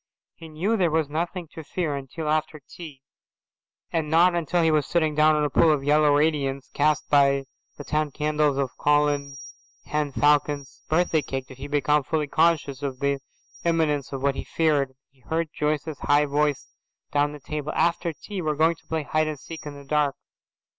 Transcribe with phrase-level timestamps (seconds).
[0.33, 3.03] He knew there was nothing to fear until after tea,
[3.91, 7.45] and not until he was sitting down in a pool of yellow radiance cast by
[7.77, 9.37] the ten candles on Colin
[9.85, 13.19] Henne Falcon's birthday cake did he become fully conscious of the
[13.63, 14.95] imminence of what he feared.
[15.11, 16.73] He heard Joyce's high voice
[17.11, 19.85] down the table, "After tea we are going to play hide and seek in the
[19.85, 20.15] dark."